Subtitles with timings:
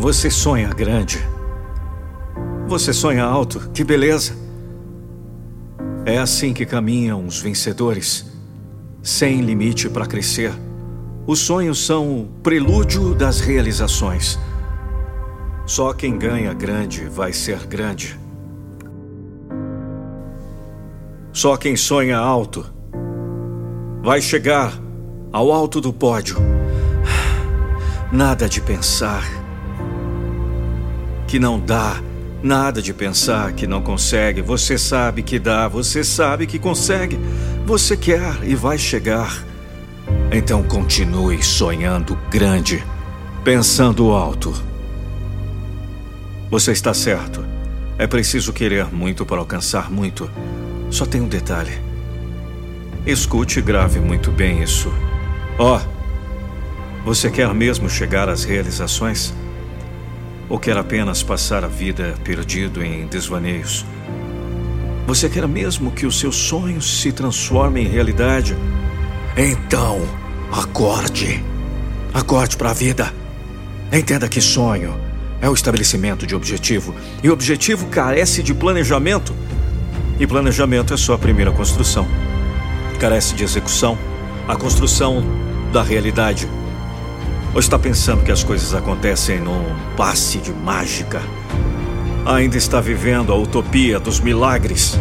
[0.00, 1.20] Você sonha grande.
[2.66, 4.32] Você sonha alto, que beleza.
[6.06, 8.24] É assim que caminham os vencedores,
[9.02, 10.54] sem limite para crescer.
[11.26, 14.38] Os sonhos são o prelúdio das realizações.
[15.66, 18.18] Só quem ganha grande vai ser grande.
[21.30, 22.64] Só quem sonha alto
[24.02, 24.72] vai chegar
[25.30, 26.38] ao alto do pódio.
[28.10, 29.39] Nada de pensar
[31.30, 32.02] que não dá,
[32.42, 34.42] nada de pensar que não consegue.
[34.42, 37.16] Você sabe que dá, você sabe que consegue,
[37.64, 39.44] você quer e vai chegar.
[40.32, 42.84] Então continue sonhando grande,
[43.44, 44.52] pensando alto.
[46.50, 47.44] Você está certo.
[47.96, 50.28] É preciso querer muito para alcançar muito.
[50.90, 51.80] Só tem um detalhe.
[53.06, 54.92] Escute e grave muito bem isso.
[55.56, 59.32] Ó, oh, você quer mesmo chegar às realizações?
[60.50, 63.86] Ou quer apenas passar a vida perdido em desvaneios?
[65.06, 68.56] Você quer mesmo que os seus sonhos se transformem em realidade?
[69.36, 70.00] Então,
[70.50, 71.42] acorde.
[72.12, 73.14] Acorde para a vida.
[73.92, 75.00] Entenda que sonho
[75.40, 76.96] é o estabelecimento de objetivo.
[77.22, 79.32] E objetivo carece de planejamento.
[80.18, 82.08] E planejamento é só a primeira construção.
[82.98, 83.96] Carece de execução,
[84.48, 85.22] a construção
[85.72, 86.48] da realidade.
[87.52, 91.20] Ou está pensando que as coisas acontecem num passe de mágica?
[92.24, 94.96] Ainda está vivendo a utopia dos milagres?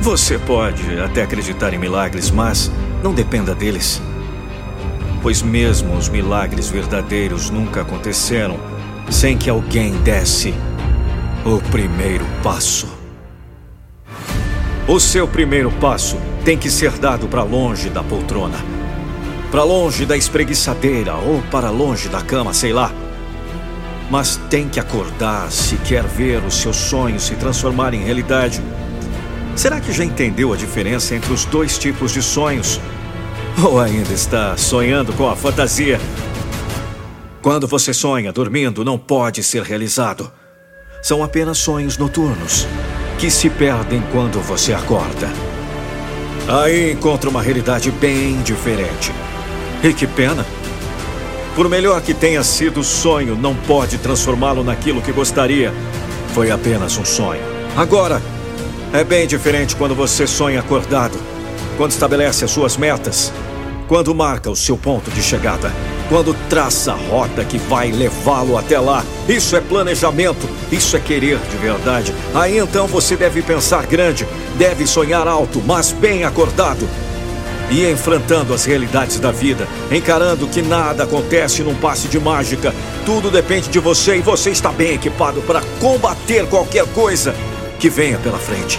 [0.00, 2.70] Você pode até acreditar em milagres, mas
[3.02, 4.00] não dependa deles.
[5.22, 8.56] Pois mesmo os milagres verdadeiros nunca aconteceram
[9.10, 10.54] sem que alguém desse
[11.44, 12.88] o primeiro passo.
[14.88, 18.56] O seu primeiro passo tem que ser dado para longe da poltrona,
[19.50, 22.92] para longe da espreguiçadeira ou para longe da cama, sei lá.
[24.10, 28.62] Mas tem que acordar se quer ver os seus sonhos se transformarem em realidade.
[29.54, 32.80] Será que já entendeu a diferença entre os dois tipos de sonhos?
[33.62, 35.98] Ou ainda está sonhando com a fantasia?
[37.40, 40.30] Quando você sonha dormindo, não pode ser realizado.
[41.02, 42.66] São apenas sonhos noturnos
[43.18, 45.30] que se perdem quando você acorda.
[46.48, 49.12] Aí encontra uma realidade bem diferente.
[49.82, 50.44] E que pena.
[51.54, 55.72] Por melhor que tenha sido o sonho, não pode transformá-lo naquilo que gostaria.
[56.34, 57.42] Foi apenas um sonho.
[57.76, 58.20] Agora,
[58.92, 61.18] é bem diferente quando você sonha acordado,
[61.76, 63.32] quando estabelece as suas metas,
[63.88, 65.72] quando marca o seu ponto de chegada
[66.08, 69.04] quando traça a rota que vai levá-lo até lá.
[69.28, 72.14] Isso é planejamento, isso é querer de verdade.
[72.34, 74.26] Aí então você deve pensar grande,
[74.56, 76.88] deve sonhar alto, mas bem acordado.
[77.70, 82.72] E enfrentando as realidades da vida, encarando que nada acontece num passe de mágica.
[83.04, 87.34] Tudo depende de você e você está bem equipado para combater qualquer coisa
[87.78, 88.78] que venha pela frente.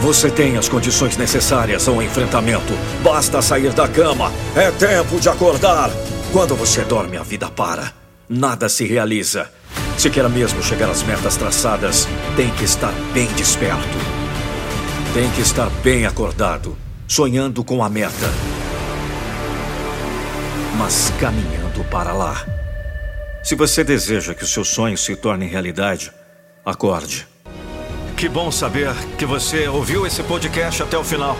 [0.00, 2.72] Você tem as condições necessárias ao enfrentamento.
[3.02, 4.32] Basta sair da cama.
[4.56, 5.90] É tempo de acordar.
[6.32, 7.92] Quando você dorme, a vida para.
[8.28, 9.50] Nada se realiza.
[9.98, 13.98] Se quer mesmo chegar às metas traçadas, tem que estar bem desperto.
[15.12, 16.76] Tem que estar bem acordado,
[17.10, 18.32] sonhando com a meta.
[20.78, 22.46] Mas caminhando para lá.
[23.42, 26.12] Se você deseja que os seus sonhos se tornem realidade,
[26.64, 27.26] acorde.
[28.16, 31.36] Que bom saber que você ouviu esse podcast até o final.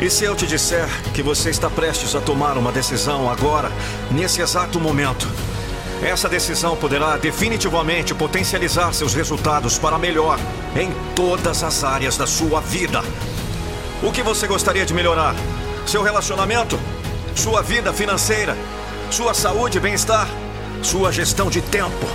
[0.00, 3.70] E se eu te disser que você está prestes a tomar uma decisão agora,
[4.10, 5.28] nesse exato momento?
[6.02, 10.36] Essa decisão poderá definitivamente potencializar seus resultados para melhor
[10.74, 13.04] em todas as áreas da sua vida.
[14.00, 15.34] O que você gostaria de melhorar?
[15.84, 16.78] Seu relacionamento?
[17.34, 18.56] Sua vida financeira?
[19.10, 20.28] Sua saúde e bem-estar?
[20.84, 22.06] Sua gestão de tempo?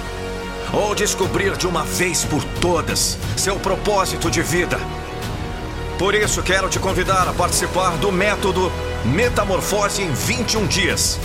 [0.71, 4.79] Ou descobrir de uma vez por todas seu propósito de vida?
[5.99, 8.71] Por isso, quero te convidar a participar do método
[9.03, 11.19] Metamorfose em 21 dias.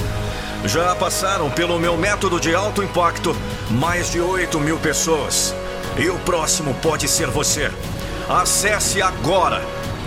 [0.64, 3.34] Já passaram pelo meu método de alto impacto
[3.70, 5.54] mais de 8 mil pessoas.
[5.96, 7.70] E o próximo pode ser você.
[8.28, 9.62] Acesse agora